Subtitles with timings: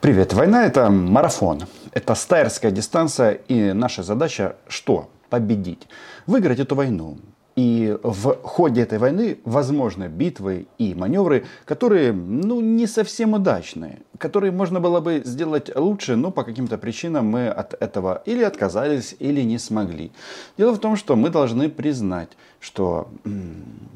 [0.00, 0.32] Привет.
[0.32, 1.64] Война это марафон.
[1.92, 3.32] Это стайерская дистанция.
[3.48, 5.10] И наша задача что?
[5.28, 5.86] Победить.
[6.26, 7.18] Выиграть эту войну.
[7.54, 14.52] И в ходе этой войны возможны битвы и маневры, которые ну, не совсем удачные, которые
[14.52, 19.42] можно было бы сделать лучше, но по каким-то причинам мы от этого или отказались, или
[19.42, 20.12] не смогли.
[20.56, 23.10] Дело в том, что мы должны признать, что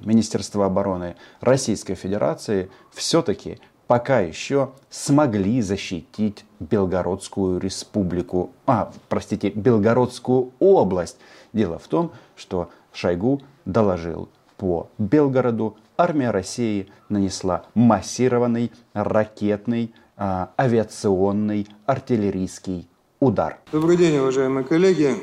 [0.05, 11.17] Министерство обороны Российской Федерации все-таки пока еще смогли защитить Белгородскую республику, а, простите, Белгородскую область.
[11.53, 21.69] Дело в том, что Шойгу доложил по Белгороду, армия России нанесла массированный ракетный, а, авиационный,
[21.87, 22.89] артиллерийский
[23.21, 23.59] удар.
[23.73, 25.15] Добрый день, уважаемые коллеги.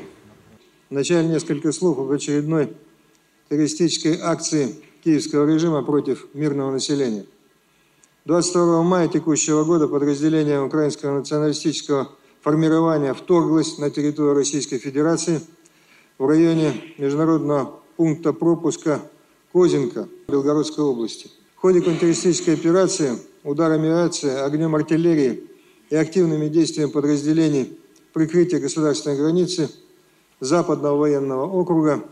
[0.90, 2.76] Вначале несколько слов об очередной
[3.48, 7.24] террористической акции киевского режима против мирного населения.
[8.24, 12.08] 22 мая текущего года подразделение украинского националистического
[12.40, 15.40] формирования вторглось на территорию Российской Федерации
[16.18, 19.02] в районе международного пункта пропуска
[19.52, 21.32] Козинка Белгородской области.
[21.56, 25.42] В ходе контртеррористической операции ударами авиации, огнем артиллерии
[25.90, 27.76] и активными действиями подразделений
[28.12, 29.68] прикрытия государственной границы
[30.38, 32.04] Западного военного округа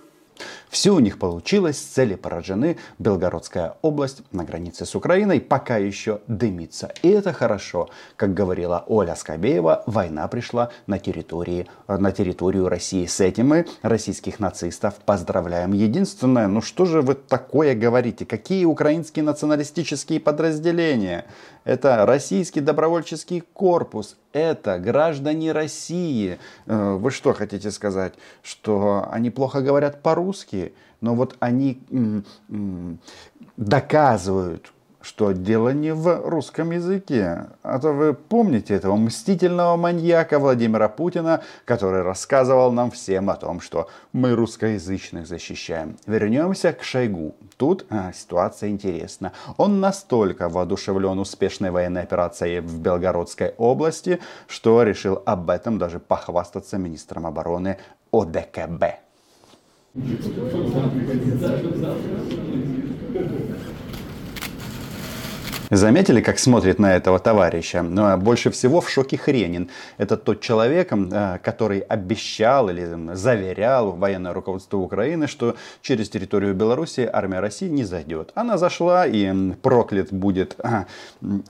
[0.71, 2.79] все у них получилось, цели поражены.
[3.01, 6.93] Белгородская область на границе с Украиной пока еще дымится.
[7.03, 7.91] И это хорошо.
[8.15, 13.05] Как говорила Оля Скобеева, война пришла на, территории, на территорию России.
[13.05, 15.73] С этим мы российских нацистов поздравляем.
[15.73, 18.25] Единственное, ну что же вы такое говорите?
[18.25, 21.25] Какие украинские националистические подразделения?
[21.65, 24.17] Это российский добровольческий корпус.
[24.33, 26.39] Это граждане России.
[26.67, 28.15] Э, вы что хотите сказать?
[28.43, 30.73] Что они плохо говорят по-русски?
[31.01, 31.81] Но вот они
[33.57, 34.73] доказывают
[35.03, 37.47] что дело не в русском языке.
[37.63, 43.61] А то вы помните этого мстительного маньяка Владимира Путина, который рассказывал нам всем о том,
[43.61, 45.97] что мы русскоязычных защищаем.
[46.07, 47.35] Вернемся к Шойгу.
[47.57, 49.33] Тут а, ситуация интересна.
[49.57, 56.79] Он настолько воодушевлен успешной военной операцией в Белгородской области, что решил об этом даже похвастаться
[56.79, 57.79] министром обороны
[58.13, 58.85] ОДКБ.
[65.71, 67.83] Заметили, как смотрит на этого товарища?
[67.83, 69.71] Но ну, а больше всего в шоке Хренин.
[69.99, 77.09] Это тот человек, э, который обещал или заверял военное руководство Украины, что через территорию Беларуси
[77.13, 78.33] армия России не зайдет.
[78.35, 80.87] Она зашла и проклят будет а,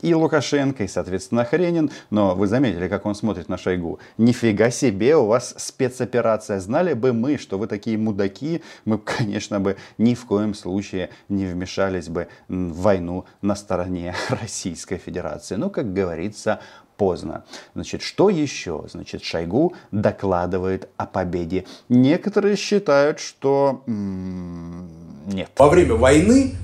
[0.03, 1.91] и Лукашенко, и, соответственно, Хренин.
[2.11, 4.01] Но вы заметили, как он смотрит на Шойгу.
[4.19, 6.61] Нифига себе, у вас спецоперация.
[6.61, 11.47] Знали бы мы, что вы такие мудаки, мы, конечно, бы ни в коем случае не
[11.47, 15.57] вмешались бы в войну на стороне Российской Федерации.
[15.57, 16.61] Но, как говорится,
[16.97, 17.45] поздно.
[17.75, 18.85] Значит, что еще?
[18.91, 21.65] Значит, Шойгу докладывает о победе.
[21.89, 25.51] Некоторые считают, что нет.
[25.57, 26.55] Во время войны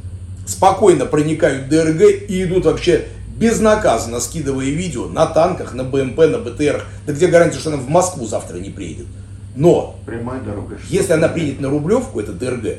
[0.46, 6.38] спокойно проникают в ДРГ и идут вообще безнаказанно, скидывая видео на танках, на БМП, на
[6.38, 6.84] БТР.
[7.06, 9.06] Да где гарантия, что она в Москву завтра не приедет?
[9.54, 10.78] Но, Прямая дорога.
[10.88, 12.78] если она приедет на Рублевку, это ДРГ,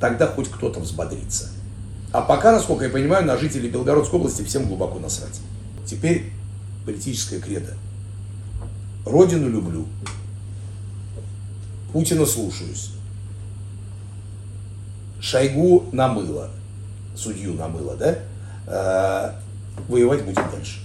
[0.00, 1.50] тогда хоть кто-то взбодрится.
[2.14, 5.40] А пока, насколько я понимаю, на жителей Белгородской области всем глубоко насрать.
[5.84, 6.30] Теперь
[6.86, 7.74] политическая кредо.
[9.04, 9.88] Родину люблю.
[11.92, 12.92] Путина слушаюсь.
[15.20, 16.50] Шойгу намыло.
[17.16, 18.18] Судью намыло, да?
[18.68, 19.40] А,
[19.88, 20.83] воевать будем дальше.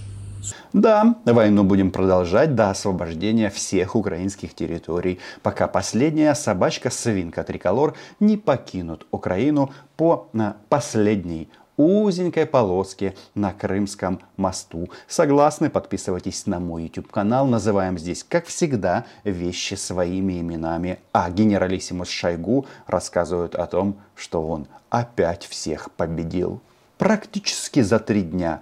[0.72, 9.06] Да, войну будем продолжать до освобождения всех украинских территорий, пока последняя собачка-свинка Триколор не покинут
[9.10, 10.28] Украину по
[10.68, 14.90] последней узенькой полоске на Крымском мосту.
[15.08, 15.70] Согласны?
[15.70, 17.46] Подписывайтесь на мой YouTube канал.
[17.46, 20.98] Называем здесь, как всегда, вещи своими именами.
[21.12, 26.60] А генералиссимус Шойгу рассказывает о том, что он опять всех победил.
[26.98, 28.60] Практически за три дня.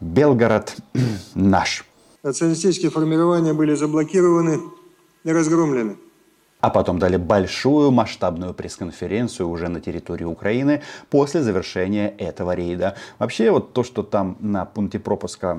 [0.00, 0.76] Белгород
[1.34, 1.84] наш.
[2.22, 4.60] Националистические формирования были заблокированы
[5.24, 5.96] и разгромлены
[6.60, 12.96] а потом дали большую масштабную пресс-конференцию уже на территории Украины после завершения этого рейда.
[13.18, 15.56] Вообще вот то, что там на пункте пропуска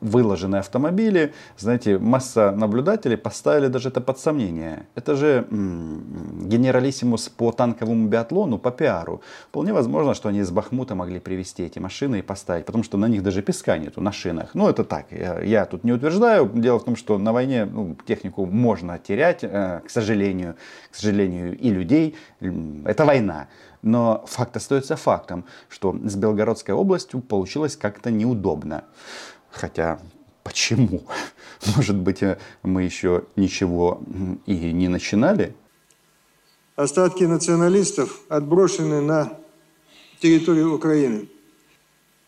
[0.00, 4.86] выложены автомобили, знаете, масса наблюдателей поставили даже это под сомнение.
[4.94, 9.22] Это же м- генералиссимус по танковому биатлону, по пиару.
[9.48, 13.06] Вполне возможно, что они из Бахмута могли привезти эти машины и поставить, потому что на
[13.06, 14.50] них даже песка нету на шинах.
[14.54, 16.48] Ну это так, я, я тут не утверждаю.
[16.54, 20.56] Дело в том, что на войне ну, технику можно терять, э, к сожалению сожалению,
[20.90, 22.16] к сожалению, и людей.
[22.84, 23.48] Это война.
[23.82, 28.84] Но факт остается фактом, что с Белгородской областью получилось как-то неудобно.
[29.50, 29.98] Хотя,
[30.42, 31.02] почему?
[31.76, 34.02] Может быть, э, мы еще ничего
[34.46, 35.54] и не начинали?
[36.76, 39.32] Остатки националистов отброшены на
[40.20, 41.28] территорию Украины.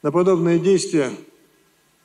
[0.02, 1.10] На подобные действия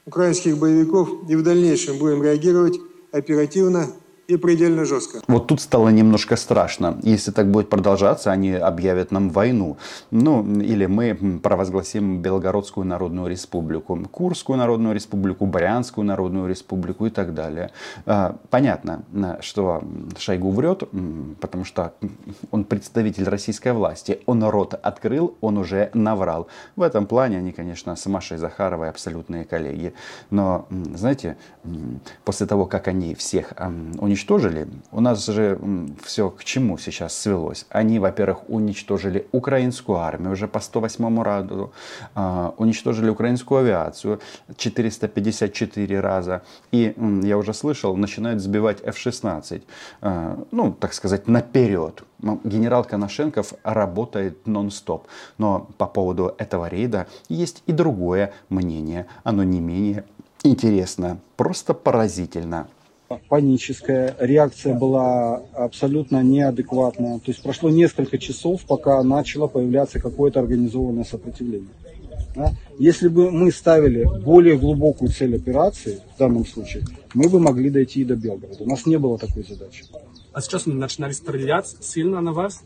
[0.06, 2.80] украинских боевиков и в дальнейшем будем реагировать
[3.12, 3.88] оперативно
[4.28, 5.22] и предельно жестко.
[5.28, 6.98] Вот тут стало немножко страшно.
[7.02, 9.78] Если так будет продолжаться, они объявят нам войну.
[10.12, 17.34] Ну, или мы провозгласим Белгородскую Народную Республику, Курскую Народную Республику, Брянскую Народную Республику и так
[17.34, 17.72] далее.
[18.06, 19.04] А, понятно,
[19.40, 19.82] что
[20.18, 20.84] Шойгу врет,
[21.40, 21.94] потому что
[22.52, 24.20] он представитель российской власти.
[24.26, 26.48] Он рот открыл, он уже наврал.
[26.76, 29.94] В этом плане они, конечно, с Машей Захаровой абсолютные коллеги.
[30.32, 31.38] Но, знаете,
[32.26, 33.54] после того, как они всех
[34.00, 35.60] уничтожили, уничтожили, у нас же
[36.04, 37.66] все к чему сейчас свелось.
[37.70, 41.72] Они, во-первых, уничтожили украинскую армию уже по 108 разу,
[42.16, 44.20] э, уничтожили украинскую авиацию
[44.58, 46.42] 454 раза.
[46.72, 49.62] И, я уже слышал, начинают сбивать F-16,
[50.02, 52.04] э, ну, так сказать, наперед.
[52.44, 55.08] Генерал Коношенков работает нон-стоп.
[55.38, 59.06] Но по поводу этого рейда есть и другое мнение.
[59.24, 60.04] Оно не менее
[60.44, 62.68] интересно, просто поразительно
[63.30, 67.20] паническая, реакция была абсолютно неадекватная.
[67.20, 71.70] То есть прошло несколько часов, пока начало появляться какое-то организованное сопротивление.
[72.36, 72.52] Да?
[72.78, 76.84] Если бы мы ставили более глубокую цель операции, в данном случае,
[77.14, 78.64] мы бы могли дойти и до Белгорода.
[78.64, 79.86] У нас не было такой задачи.
[80.34, 82.62] А сейчас начинали стрелять сильно на вас?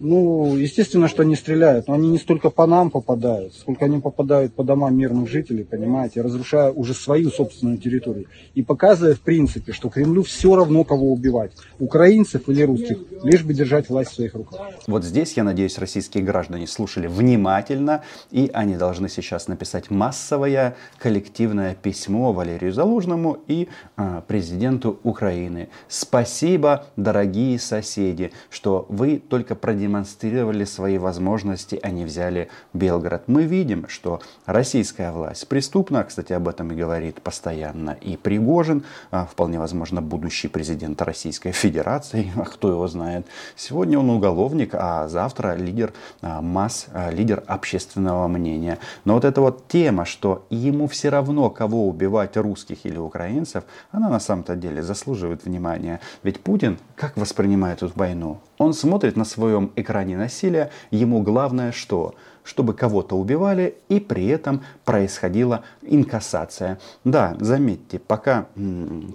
[0.00, 4.54] Ну, естественно, что они стреляют, но они не столько по нам попадают, сколько они попадают
[4.54, 8.26] по домам мирных жителей, понимаете, разрушая уже свою собственную территорию.
[8.54, 13.54] И показывая, в принципе, что Кремлю все равно, кого убивать, украинцев или русских, лишь бы
[13.54, 14.60] держать власть в своих руках.
[14.86, 21.74] Вот здесь, я надеюсь, российские граждане слушали внимательно, и они должны сейчас написать массовое коллективное
[21.74, 25.68] письмо Валерию Залужному и э, президенту Украины.
[25.88, 33.22] Спасибо, дорогие соседи, что вы только продемонстрировали продемонстрировали свои возможности, они взяли Белгород.
[33.26, 39.24] Мы видим, что российская власть преступна, кстати, об этом и говорит постоянно и Пригожин, а,
[39.24, 43.26] вполне возможно, будущий президент Российской Федерации, а кто его знает.
[43.56, 48.78] Сегодня он уголовник, а завтра лидер а, масс, лидер общественного мнения.
[49.04, 54.10] Но вот эта вот тема, что ему все равно, кого убивать, русских или украинцев, она
[54.10, 56.00] на самом-то деле заслуживает внимания.
[56.22, 58.38] Ведь Путин как воспринимает эту войну?
[58.58, 62.14] Он смотрит на своем экране насилия, ему главное что?
[62.48, 66.78] Чтобы кого-то убивали и при этом происходила инкассация.
[67.04, 68.46] Да, заметьте, пока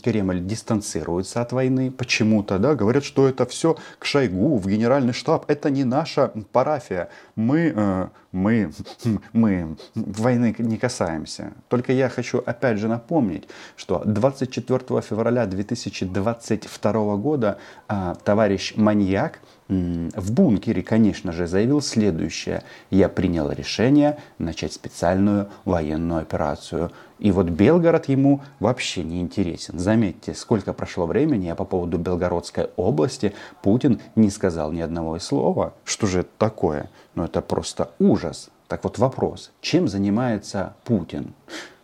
[0.04, 5.46] Кремль дистанцируется от войны, почему-то, да, говорят, что это все к Шойгу, в генеральный штаб,
[5.48, 7.10] это не наша парафия.
[7.36, 8.72] Мы, э, мы,
[9.34, 11.54] мы войны не касаемся.
[11.70, 17.58] Только я хочу опять же напомнить, что 24 февраля 2022 года
[17.90, 22.64] э, товарищ маньяк в бункере, конечно же, заявил следующее.
[22.90, 26.92] Я принял решение начать специальную военную операцию.
[27.20, 29.80] И вот Белгород ему вообще не интересен.
[29.80, 35.74] Заметьте, сколько прошло времени, а по поводу Белгородской области Путин не сказал ни одного слова.
[35.86, 36.90] Что же это такое?
[37.16, 38.50] Ну это просто ужас.
[38.68, 41.34] Так вот вопрос, чем занимается Путин?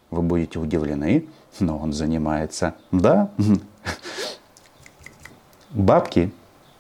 [0.10, 1.28] Вы будете удивлены,
[1.60, 3.30] но он занимается, да,
[5.70, 6.32] бабки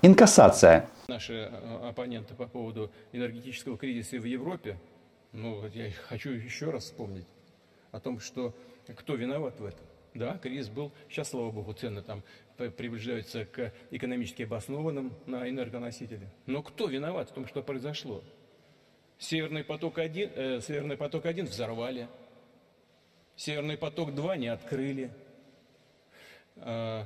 [0.01, 0.89] Инкассация.
[1.09, 4.79] Наши э, оппоненты по поводу энергетического кризиса в Европе,
[5.33, 7.27] ну, я хочу еще раз вспомнить
[7.91, 8.55] о том, что
[8.95, 9.85] кто виноват в этом.
[10.13, 12.23] Да, кризис был, сейчас, слава богу, цены там
[12.55, 16.29] приближаются к экономически обоснованным на энергоносители.
[16.45, 18.23] Но кто виноват в том, что произошло?
[19.17, 22.07] Северный поток-1 э, Северный поток 1 взорвали,
[23.35, 25.11] Северный поток-2 не открыли,
[26.55, 27.03] э,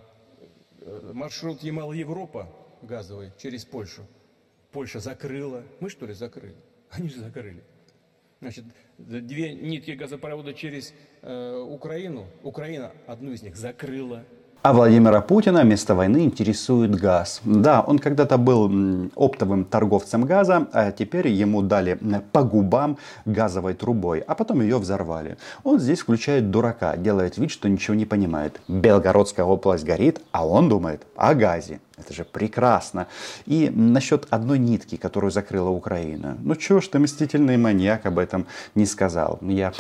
[0.82, 2.48] э маршрут Ямал-Европа
[2.86, 4.06] газовый через Польшу.
[4.72, 5.64] Польша закрыла.
[5.80, 6.56] Мы что ли закрыли?
[6.90, 7.64] Они же закрыли.
[8.40, 8.66] Значит,
[8.98, 12.28] две нитки газопровода через э, Украину.
[12.44, 14.26] Украина одну из них закрыла.
[14.64, 17.42] А Владимира Путина вместо войны интересует газ.
[17.44, 22.00] Да, он когда-то был оптовым торговцем газа, а теперь ему дали
[22.32, 25.36] по губам газовой трубой, а потом ее взорвали.
[25.66, 28.62] Он здесь включает дурака, делает вид, что ничего не понимает.
[28.70, 31.82] Белгородская область горит, а он думает о газе.
[31.98, 33.08] Это же прекрасно.
[33.46, 36.38] И насчет одной нитки, которую закрыла Украина.
[36.42, 39.40] Ну чего ж ты, мстительный маньяк, об этом не сказал.
[39.42, 39.74] Я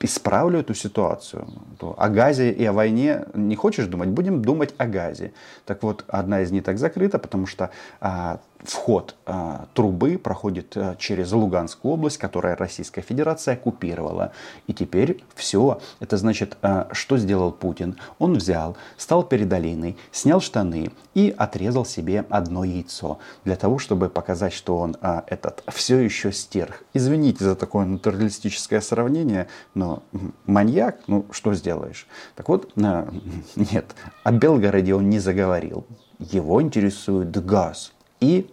[0.00, 1.46] исправлю эту ситуацию.
[1.78, 5.32] То о газе и о войне не хочешь думать, будем думать о газе.
[5.66, 11.32] Так вот, одна из ниток закрыта, потому что а, вход э, трубы проходит э, через
[11.32, 14.32] Луганскую область, которая Российская Федерация оккупировала.
[14.66, 15.80] И теперь все.
[16.00, 17.96] Это значит, э, что сделал Путин?
[18.18, 23.18] Он взял, стал перед долиной, снял штаны и отрезал себе одно яйцо.
[23.44, 26.82] Для того, чтобы показать, что он э, этот все еще стерх.
[26.94, 30.02] Извините за такое натуралистическое сравнение, но
[30.46, 32.06] маньяк, ну что сделаешь?
[32.36, 33.10] Так вот, э,
[33.56, 35.86] нет, о Белгороде он не заговорил.
[36.18, 38.50] Его интересует газ и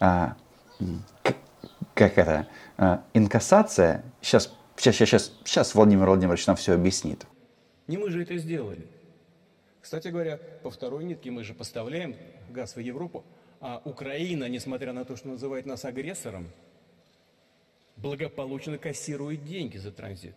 [0.00, 0.36] а,
[1.94, 2.46] как это,
[2.76, 7.26] а, инкассация, сейчас, сейчас, сейчас, сейчас Владимир Владимирович нам все объяснит.
[7.86, 8.86] Не мы же это сделали.
[9.80, 12.14] Кстати говоря, по второй нитке мы же поставляем
[12.50, 13.24] газ в Европу,
[13.60, 16.48] а Украина, несмотря на то, что называет нас агрессором,
[17.96, 20.34] благополучно кассирует деньги за транзит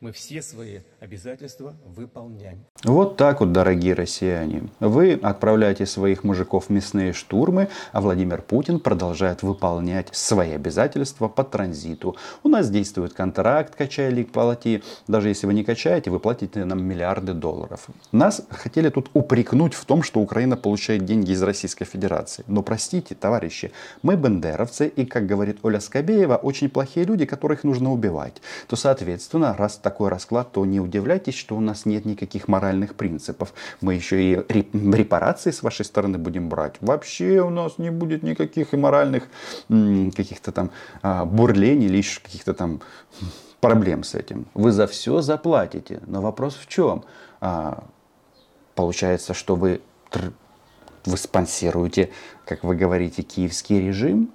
[0.00, 2.64] мы все свои обязательства выполняем.
[2.84, 4.62] Вот так вот, дорогие россияне.
[4.80, 11.44] Вы отправляете своих мужиков в мясные штурмы, а Владимир Путин продолжает выполнять свои обязательства по
[11.44, 12.16] транзиту.
[12.42, 14.82] У нас действует контракт «Качай или плати».
[15.06, 17.88] Даже если вы не качаете, вы платите нам миллиарды долларов.
[18.10, 22.42] Нас хотели тут упрекнуть в том, что Украина получает деньги из Российской Федерации.
[22.46, 23.70] Но простите, товарищи,
[24.02, 28.40] мы бендеровцы и, как говорит Оля Скобеева, очень плохие люди, которых нужно убивать.
[28.66, 32.94] То, соответственно, раз так такой расклад, то не удивляйтесь, что у нас нет никаких моральных
[32.94, 33.52] принципов.
[33.80, 34.34] Мы еще и
[34.94, 36.76] репарации с вашей стороны будем брать.
[36.80, 39.24] Вообще у нас не будет никаких и моральных
[39.68, 40.70] каких-то там
[41.02, 42.80] а, бурлений или каких-то там
[43.60, 44.46] проблем с этим.
[44.54, 46.00] Вы за все заплатите.
[46.06, 47.02] Но вопрос в чем?
[47.40, 47.82] А,
[48.76, 49.80] получается, что вы,
[51.04, 52.10] вы спонсируете,
[52.46, 54.30] как вы говорите, киевский режим?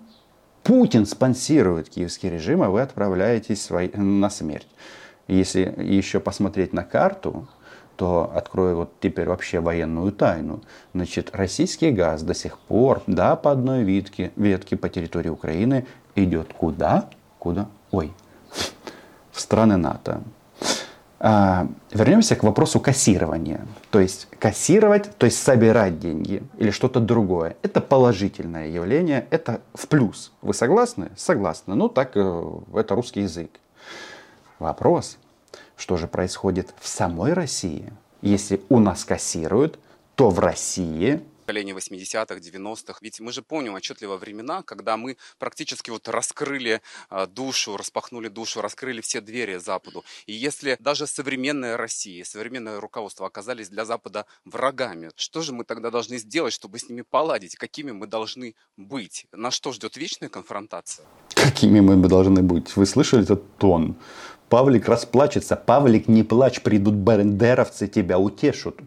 [0.64, 4.68] Путин спонсирует киевский режим, а вы отправляетесь на смерть.
[5.28, 7.48] Если еще посмотреть на карту,
[7.96, 10.62] то открою вот теперь вообще военную тайну.
[10.94, 16.54] Значит, российский газ до сих пор, да, по одной ветке, ветке по территории Украины идет
[16.54, 17.10] куда?
[17.40, 17.68] Куда?
[17.92, 18.14] Ой,
[19.32, 20.22] в страны НАТО.
[21.18, 23.66] А, вернемся к вопросу кассирования.
[23.90, 27.56] То есть кассировать, то есть собирать деньги или что-то другое.
[27.62, 30.34] Это положительное явление, это в плюс.
[30.42, 31.12] Вы согласны?
[31.16, 31.76] Согласны.
[31.76, 32.44] Ну так, э,
[32.76, 33.50] это русский язык.
[34.60, 35.18] Вопрос,
[35.76, 37.92] что же происходит в самой России?
[38.22, 39.80] Если у нас кассируют,
[40.16, 42.98] то в России поколения 80-х, 90-х.
[43.02, 48.62] Ведь мы же помним отчетливо времена, когда мы практически вот раскрыли а, душу, распахнули душу,
[48.62, 50.04] раскрыли все двери Западу.
[50.26, 55.92] И если даже современная Россия, современное руководство оказались для Запада врагами, что же мы тогда
[55.92, 57.56] должны сделать, чтобы с ними поладить?
[57.56, 59.28] Какими мы должны быть?
[59.32, 61.06] Нас что ждет вечная конфронтация?
[61.36, 62.76] Какими мы должны быть?
[62.76, 63.96] Вы слышали этот тон?
[64.50, 65.56] Павлик расплачется.
[65.56, 68.80] Павлик, не плачь, придут бендеровцы, тебя утешут.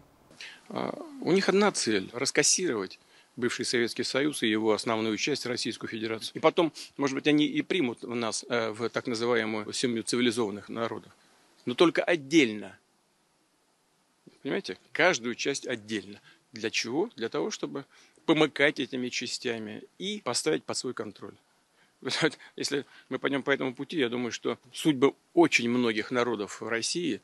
[0.69, 2.99] А, у них одна цель– раскассировать
[3.39, 6.31] бывший Советский Союз и его основную часть Российскую Федерацию.
[6.35, 11.11] И потом, может быть, они и примут нас э, в так называемую семью цивилизованных народов.
[11.65, 12.77] Но только отдельно.
[14.43, 14.77] Понимаете?
[14.91, 16.19] Каждую часть отдельно.
[16.51, 17.09] Для чего?
[17.15, 17.85] Для того, чтобы
[18.25, 21.35] помыкать этими частями и поставить под свой контроль.
[22.55, 27.21] Если мы пойдем по этому пути, я думаю, что судьбы очень многих народов в России,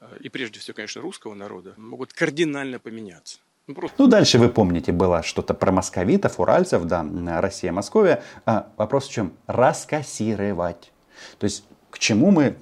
[0.00, 3.38] э, и прежде всего, конечно, русского народа, могут кардинально поменяться.
[3.66, 3.96] Ну, просто...
[3.98, 7.04] ну, дальше вы помните, было что-то про московитов, уральцев, да,
[7.40, 8.22] Россия, Московия.
[8.46, 9.34] А вопрос в чем?
[9.46, 10.90] Раскассировать.
[11.38, 12.56] То есть, к чему мы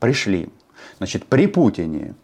[0.00, 0.48] пришли?
[0.96, 2.14] Значит, при Путине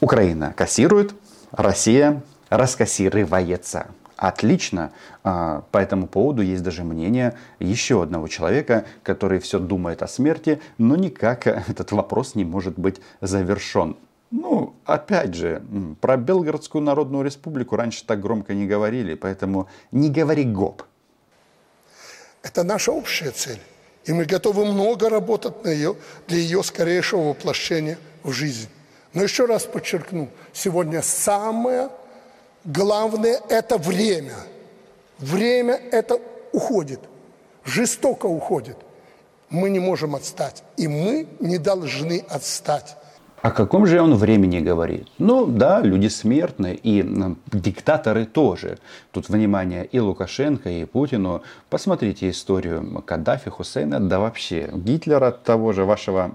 [0.00, 1.14] Украина кассирует,
[1.50, 3.90] Россия раскассировается
[4.28, 4.92] отлично.
[5.24, 10.60] А, по этому поводу есть даже мнение еще одного человека, который все думает о смерти,
[10.78, 13.96] но никак этот вопрос не может быть завершен.
[14.30, 15.62] Ну, опять же,
[16.00, 20.84] про Белгородскую Народную Республику раньше так громко не говорили, поэтому не говори гоп.
[22.42, 23.60] Это наша общая цель.
[24.04, 25.96] И мы готовы много работать на ее,
[26.28, 28.68] для ее скорейшего воплощения в жизнь.
[29.14, 31.90] Но еще раз подчеркну, сегодня самое
[32.64, 34.34] Главное– это время.
[35.18, 36.18] Время это
[36.52, 37.00] уходит,
[37.64, 38.76] жестоко уходит.
[39.50, 42.96] Мы не можем отстать, и мы не должны отстать.
[43.42, 45.08] О каком же он времени говорит?
[45.18, 47.04] Ну да, люди смертны, и
[47.52, 48.78] диктаторы тоже.
[49.10, 51.42] Тут внимание и Лукашенко, и Путину.
[51.68, 56.30] Посмотрите историю Каддафи, Хусейна, да вообще Гитлера, того же вашего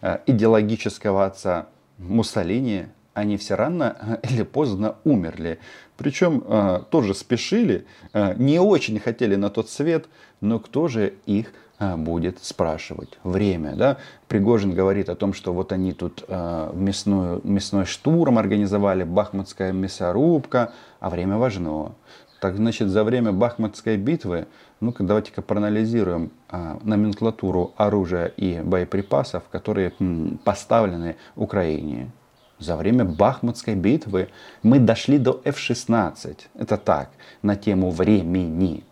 [0.00, 1.66] э, идеологического отца
[1.98, 2.86] Муссолини,
[3.18, 5.58] они все рано или поздно умерли.
[5.96, 10.06] Причем э, тоже спешили, э, не очень хотели на тот свет,
[10.40, 13.18] но кто же их а, будет спрашивать.
[13.22, 13.98] Время, да?
[14.26, 20.72] Пригожин говорит о том, что вот они тут э, мясную, мясной штурм организовали, бахмутская мясорубка,
[20.98, 21.94] а время важно.
[22.40, 24.46] Так значит, за время Бахмутской битвы,
[24.80, 32.12] ну-ка давайте-ка проанализируем а, номенклатуру оружия и боеприпасов, которые м, поставлены Украине.
[32.58, 34.28] За время Бахмутской битвы
[34.62, 36.38] мы дошли до F-16.
[36.54, 37.10] Это так,
[37.42, 38.84] на тему времени.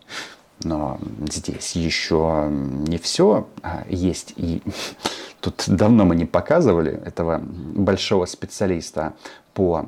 [0.63, 3.47] Но здесь еще не все.
[3.61, 4.61] А есть и...
[5.41, 9.13] Тут давно мы не показывали этого большого специалиста
[9.53, 9.85] по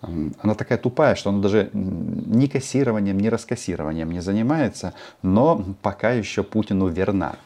[0.00, 6.44] она такая тупая, что она даже ни кассированием, ни раскассированием не занимается, но пока еще
[6.44, 7.36] Путину верна.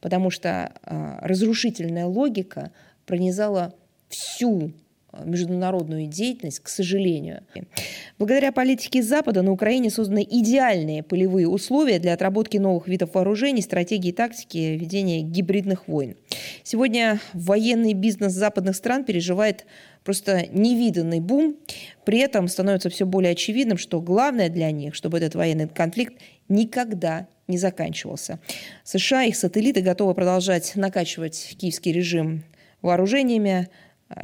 [0.00, 2.72] Потому что э, разрушительная логика
[3.06, 3.74] пронизала
[4.08, 4.72] всю
[5.24, 7.42] международную деятельность, к сожалению.
[8.18, 14.10] Благодаря политике Запада на Украине созданы идеальные полевые условия для отработки новых видов вооружений, стратегии
[14.10, 16.16] и тактики ведения гибридных войн.
[16.62, 19.66] Сегодня военный бизнес западных стран переживает
[20.04, 21.56] просто невиданный бум.
[22.04, 26.14] При этом становится все более очевидным, что главное для них, чтобы этот военный конфликт
[26.48, 28.38] никогда не заканчивался.
[28.84, 32.44] США, их сателлиты готовы продолжать накачивать киевский режим
[32.80, 33.68] вооружениями,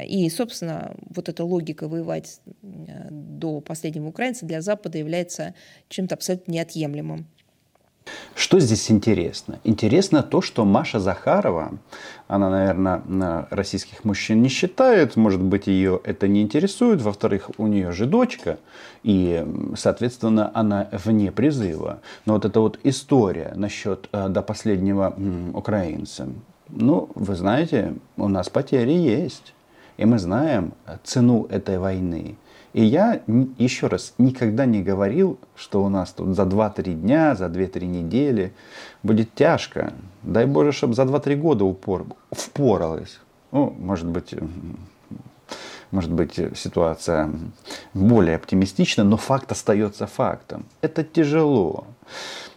[0.03, 5.53] и, собственно, вот эта логика воевать до последнего украинца для Запада является
[5.89, 7.27] чем-то абсолютно неотъемлемым.
[8.35, 9.59] Что здесь интересно?
[9.63, 11.79] Интересно то, что Маша Захарова,
[12.27, 17.01] она, наверное, российских мужчин не считает, может быть, ее это не интересует.
[17.01, 18.59] Во-вторых, у нее же дочка,
[19.03, 21.99] и, соответственно, она вне призыва.
[22.25, 25.13] Но вот эта вот история насчет э, до последнего
[25.53, 26.29] украинца,
[26.69, 29.53] ну, вы знаете, у нас потери есть.
[29.97, 30.73] И мы знаем
[31.03, 32.37] цену этой войны.
[32.73, 33.21] И я,
[33.57, 38.53] еще раз, никогда не говорил, что у нас тут за 2-3 дня, за 2-3 недели
[39.01, 39.93] будет тяжко.
[40.21, 43.19] Дай Боже, чтобы за 2-3 года упор, впоралось.
[43.51, 44.35] Ну, может быть,
[45.89, 47.31] может быть, ситуация
[47.93, 50.65] более оптимистична, но факт остается фактом.
[50.81, 51.85] Это тяжело.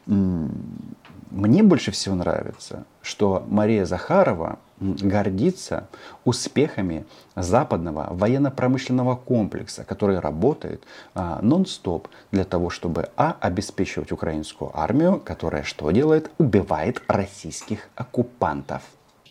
[0.07, 5.89] Мне больше всего нравится, что Мария Захарова гордится
[6.25, 7.05] успехами
[7.37, 10.83] западного военно-промышленного комплекса, который работает
[11.15, 13.37] а, нон-стоп для того, чтобы а.
[13.41, 16.31] обеспечивать украинскую армию, которая что делает?
[16.39, 18.83] Убивает российских оккупантов.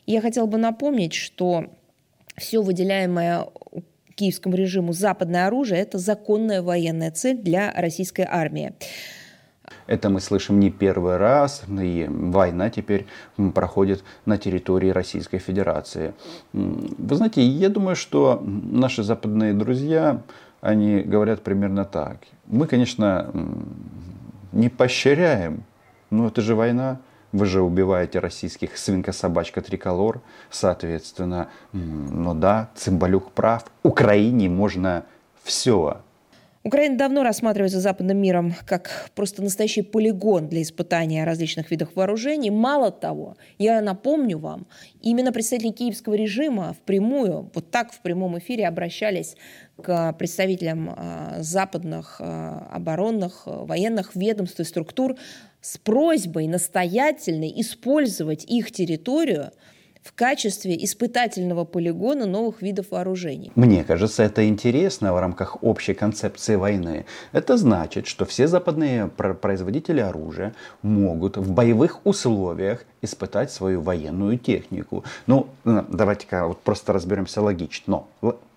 [0.05, 1.65] Я хотела бы напомнить, что
[2.37, 3.47] все выделяемое
[4.15, 8.73] киевскому режиму западное оружие– это законная военная цель для российской армии.
[9.87, 13.07] Это мы слышим не первый раз, и война теперь
[13.53, 16.13] проходит на территории Российской Федерации.
[16.53, 20.21] Вы знаете, я думаю, что наши западные друзья,
[20.61, 22.17] они говорят примерно так.
[22.45, 23.31] Мы, конечно,
[24.51, 25.63] не поощряем,
[26.09, 26.99] но это же война.
[27.31, 30.21] Вы же убиваете российских свинка-собачка триколор.
[30.49, 33.65] Соответственно, ну да, Цымбалюк прав.
[33.83, 35.03] Украине можно
[35.43, 36.01] все.
[36.63, 42.49] Украина давно рассматривается западным миром как просто настоящий полигон для испытания различных видов вооружений.
[42.49, 44.67] Мало того, я напомню вам,
[45.01, 49.37] именно представители киевского режима впрямую, вот так в прямом эфире обращались
[49.81, 55.15] к представителям а, западных а, оборонных, военных ведомств и структур
[55.61, 59.51] с просьбой настоятельной использовать их территорию–
[60.09, 63.51] в качестве испытательного полигона новых видов вооружений.
[63.53, 67.05] Мне кажется, это интересно в рамках общей концепции войны.
[67.31, 75.03] Это значит, что все западные производители оружия могут в боевых условиях испытать свою военную технику.
[75.27, 78.03] Ну, давайте-ка вот просто разберемся логично.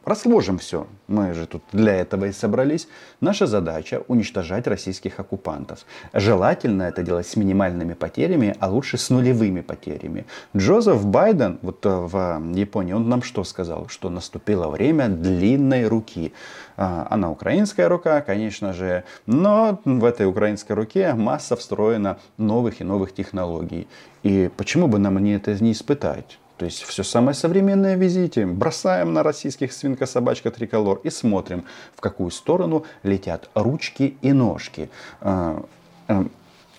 [0.05, 0.87] Расложим все.
[1.07, 2.88] Мы же тут для этого и собрались.
[3.21, 5.87] Наша задача уничтожать российских оккупантов.
[6.12, 10.27] Желательно это делать с минимальными потерями, а лучше с нулевыми потерями.
[10.57, 13.87] Джозеф Байден вот э, в Японии, он нам что сказал?
[13.88, 16.33] Что наступило время длинной руки.
[16.77, 22.85] А, она украинская рука, конечно же, но в этой украинской руке масса встроена новых и
[22.85, 23.87] новых технологий.
[24.25, 26.38] И почему бы нам не это не испытать?
[26.57, 31.65] То есть все самое современное везите, бросаем на российских свинка-собачка триколор и смотрим,
[31.97, 34.91] в какую сторону летят ручки и ножки.
[35.21, 35.65] А,
[36.09, 36.27] а,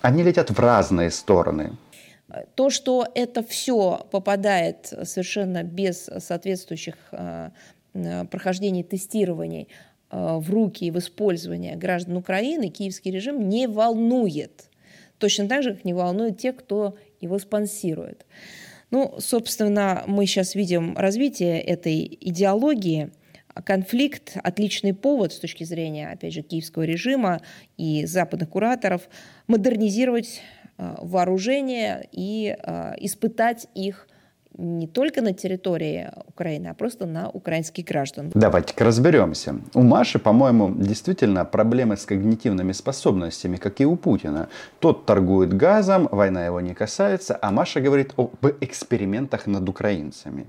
[0.01, 1.73] они летят в разные стороны.
[2.55, 7.51] То, что это все попадает совершенно без соответствующих а,
[8.31, 9.67] прохождений тестирований
[10.09, 14.69] в руки и в использование граждан Украины, киевский режим не волнует.
[15.17, 18.25] Точно так же, как не волнует тех, кто его спонсирует.
[18.93, 23.09] Ну, собственно, мы сейчас видим развитие этой идеологии.
[23.65, 27.41] Конфликт– отличный повод с точки зрения, опять же, киевского режима
[27.75, 29.09] и западных кураторов
[29.47, 30.41] модернизировать
[30.77, 32.55] вооружения и
[32.99, 34.07] испытать их
[34.57, 38.31] не только на территории Украины, а просто на украинских граждан.
[38.33, 39.55] Давайте-ка разберемся.
[39.73, 44.49] У Маши, по-моему, действительно проблемы с когнитивными способностями, как и у Путина.
[44.79, 50.45] Тот торгует газом, война его не касается, а Маша говорит об экспериментах над украинцами.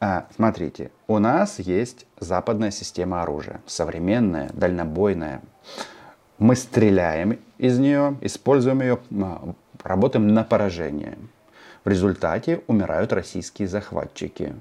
[0.00, 5.42] А, смотрите, у нас есть западная система оружия, современная, дальнобойная.
[6.38, 8.98] Мы стреляем из нее, используем ее,
[9.84, 11.18] работаем на поражение.
[11.84, 14.54] В результате умирают российские захватчики.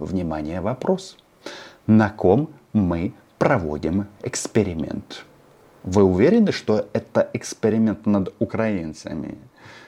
[0.00, 1.16] Внимание, вопрос.
[1.86, 5.24] На ком мы проводим эксперимент?
[5.84, 9.38] Вы уверены, что это эксперимент над украинцами?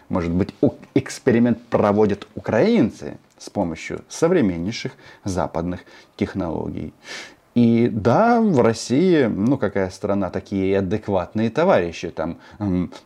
[0.08, 0.54] Может быть,
[0.94, 4.92] эксперимент проводят украинцы с помощью современнейших
[5.24, 5.80] западных
[6.16, 6.94] технологий.
[7.56, 12.38] И да, в России, ну какая страна, такие адекватные товарищи, там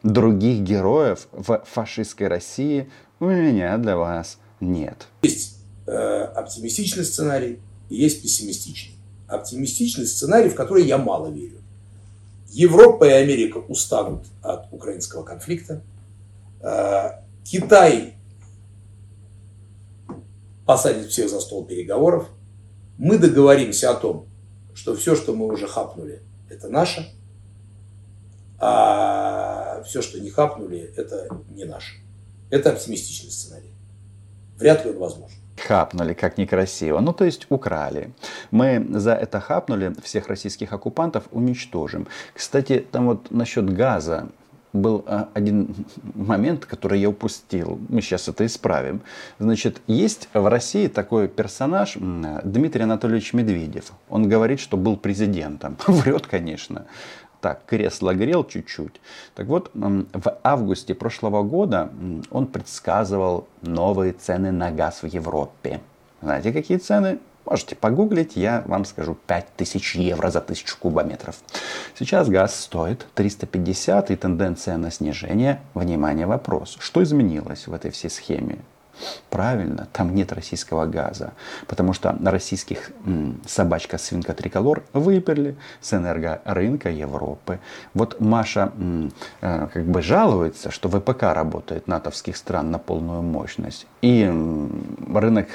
[0.02, 5.06] других героев в фашистской России у меня для вас нет.
[5.22, 7.60] Есть э, оптимистичный сценарий
[7.90, 8.94] есть пессимистичный.
[9.26, 11.58] Оптимистичный сценарий, в который я мало верю.
[12.48, 15.82] Европа и Америка устанут от украинского конфликта.
[16.60, 18.14] Э, Китай
[20.66, 22.28] посадит всех за стол переговоров.
[22.98, 24.26] Мы договоримся о том,
[24.74, 27.12] что все, что мы уже хапнули, это наше,
[28.58, 31.94] а все, что не хапнули, это не наше.
[32.50, 33.70] Это оптимистичный сценарий.
[34.58, 35.36] Вряд ли он возможен.
[35.56, 37.00] Хапнули, как некрасиво.
[37.00, 38.12] Ну, то есть украли.
[38.50, 42.08] Мы за это хапнули всех российских оккупантов уничтожим.
[42.34, 44.28] Кстати, там вот насчет газа
[44.72, 45.74] был а, один
[46.14, 47.80] момент, который я упустил.
[47.88, 49.02] Мы сейчас это исправим.
[49.38, 53.92] Значит, есть в России такой персонаж Дмитрий Анатольевич Медведев.
[54.08, 55.76] Он говорит, что был президентом.
[55.86, 56.86] Врет, конечно
[57.40, 59.00] так, кресло грел чуть-чуть.
[59.34, 61.90] Так вот, в августе прошлого года
[62.30, 65.80] он предсказывал новые цены на газ в Европе.
[66.22, 67.18] Знаете, какие цены?
[67.50, 71.34] Можете погуглить, я вам скажу 5000 евро за 1000 кубометров.
[71.98, 75.60] Сейчас газ стоит 350 и тенденция на снижение.
[75.74, 76.76] Внимание, вопрос.
[76.78, 78.58] Что изменилось в этой всей схеме?
[79.30, 81.32] Правильно, там нет российского газа,
[81.66, 82.90] потому что российских
[83.46, 87.60] собачка свинка триколор выперли с энергорынка Европы.
[87.94, 88.72] Вот Маша
[89.40, 93.86] э, как бы жалуется, что ВПК работает натовских стран на полную мощность.
[94.02, 94.24] И
[95.12, 95.48] рынок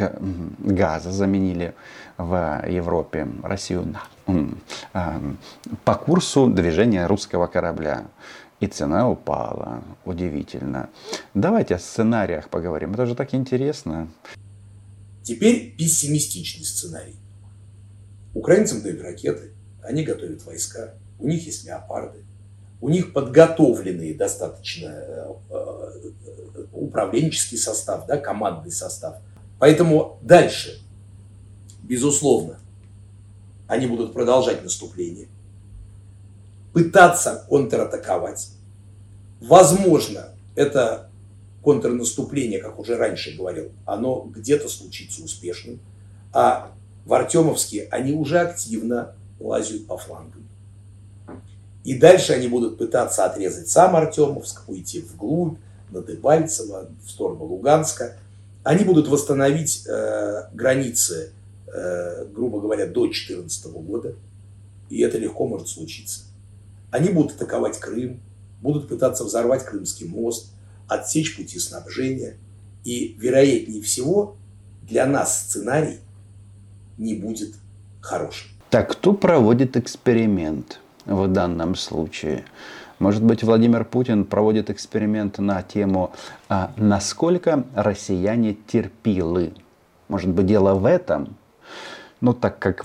[0.59, 1.73] газа заменили
[2.17, 3.93] в Европе Россию
[4.25, 4.47] на,
[4.93, 5.19] э,
[5.83, 8.05] по курсу движения русского корабля
[8.59, 9.83] и цена упала.
[10.05, 10.89] Удивительно.
[11.33, 12.93] Давайте о сценариях поговорим.
[12.93, 14.07] Это же так интересно.
[15.23, 17.15] Теперь пессимистичный сценарий.
[18.33, 22.19] Украинцам дают ракеты, они готовят войска, у них есть леопарды,
[22.81, 29.15] у них подготовленный достаточно э, э, управленческий состав, да, командный состав.
[29.57, 30.81] Поэтому дальше,
[31.81, 32.59] безусловно,
[33.67, 35.27] они будут продолжать наступление
[36.75, 38.49] пытаться контратаковать.
[39.39, 41.09] Возможно, это
[41.63, 45.79] контрнаступление, как уже раньше говорил, оно где-то случится успешным,
[46.33, 46.73] а
[47.05, 50.45] в Артемовске они уже активно лазят по флангам.
[51.85, 55.57] И дальше они будут пытаться отрезать сам Артемовск, уйти вглубь,
[55.91, 58.17] на Дебальцево, в сторону Луганска.
[58.63, 61.31] Они будут восстановить э, границы,
[61.67, 64.13] э, грубо говоря, до 2014 года.
[64.89, 66.25] И это легко может случиться.
[66.95, 68.21] Они будут атаковать Крым,
[68.61, 70.53] будут пытаться взорвать Крымский мост,
[70.87, 72.37] отсечь пути снабжения.
[72.85, 74.37] И, вероятнее всего,
[74.81, 75.99] для нас сценарий
[76.97, 77.55] не будет
[77.99, 78.47] хорошим.
[78.69, 82.45] Так кто проводит эксперимент в данном случае?
[82.99, 86.13] Может быть, Владимир Путин проводит эксперимент на тему,
[86.47, 89.53] а насколько россияне терпилы.
[90.07, 91.35] Может быть, дело в этом?
[92.21, 92.83] Ну, так как,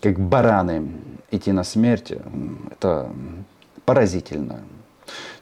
[0.00, 0.90] как бараны
[1.30, 2.12] идти на смерть,
[2.70, 3.10] это
[3.84, 4.60] поразительно.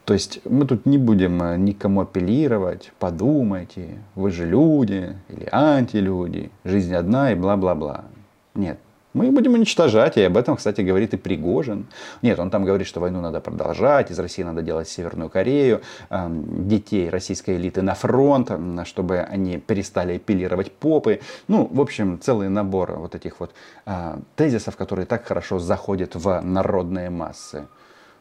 [0.05, 6.51] То есть мы тут не будем э, никому апеллировать, подумайте, вы же люди или антилюди,
[6.65, 8.07] жизнь одна и бла-бла-бла.
[8.55, 8.81] Нет,
[9.13, 11.87] мы будем уничтожать, и об этом, кстати, говорит и Пригожин.
[12.23, 16.69] Нет, он там говорит, что войну надо продолжать, из России надо делать Северную Корею, эм,
[16.69, 18.51] детей российской элиты на фронт,
[18.85, 21.21] чтобы они перестали эпилировать попы.
[21.49, 23.53] Ну, в общем, целый набор вот этих вот
[23.87, 27.67] э, тезисов, которые так хорошо заходят в народные массы.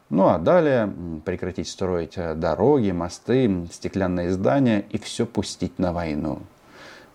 [0.09, 0.91] Ну а далее
[1.23, 6.39] прекратить строить э, дороги, мосты, стеклянные здания и все пустить на войну.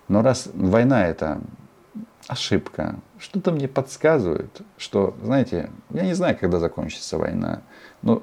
[0.07, 1.41] Но раз война это
[2.29, 2.97] ошибка.
[3.19, 7.63] Что-то мне подсказывает, что, знаете, я не знаю, когда закончится война.
[8.03, 8.23] Ну,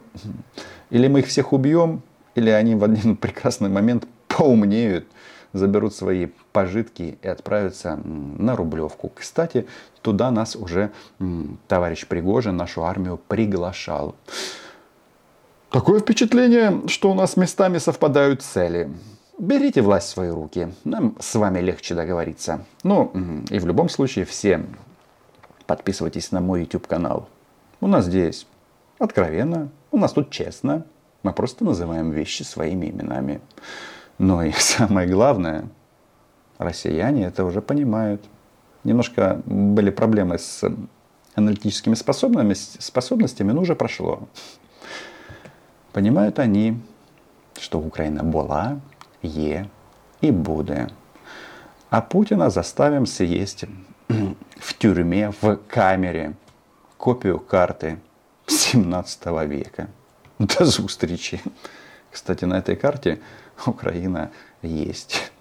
[0.90, 2.02] или мы их всех убьем,
[2.36, 5.06] Или они в один прекрасный момент поумнеют,
[5.54, 9.12] заберут свои пожитки и отправятся на Рублевку.
[9.14, 9.68] Кстати,
[10.02, 10.92] туда нас уже
[11.68, 14.16] товарищ Пригожин, нашу армию, приглашал.
[15.70, 18.90] Такое впечатление, что у нас местами совпадают цели.
[19.42, 20.72] Берите власть в свои руки.
[20.84, 22.64] Нам с вами легче договориться.
[22.84, 23.12] Ну,
[23.50, 24.64] и в любом случае все
[25.66, 27.28] подписывайтесь на мой YouTube канал.
[27.80, 28.46] У нас здесь
[29.00, 30.86] откровенно, у нас тут честно.
[31.24, 33.42] Мы просто называем вещи своими именами.
[34.20, 35.68] Но и самое главное,
[36.60, 38.24] россияне это уже понимают.
[38.84, 40.64] Немножко были проблемы с
[41.34, 44.20] аналитическими способностями, но уже прошло.
[45.94, 46.80] Понимают они,
[47.60, 48.80] что Украина была,
[49.24, 49.66] є
[50.22, 50.88] і буде.
[51.90, 53.64] А Путина заставим съесть
[54.60, 56.34] в тюрьме, в камере
[56.98, 57.98] копию карты
[58.48, 59.88] 17 века.
[60.40, 61.40] До зустрічі.
[62.12, 63.18] Кстати, на этой карте
[63.66, 64.30] Украина
[64.64, 65.32] есть.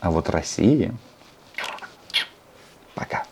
[0.00, 0.92] А вот Россия...
[2.94, 3.24] Пока.